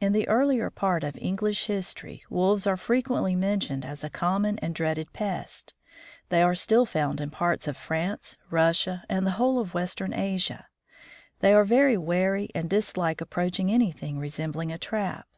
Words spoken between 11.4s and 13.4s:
are very wary and dislike